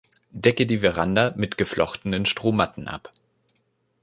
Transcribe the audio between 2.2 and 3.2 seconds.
Strohmatten ab.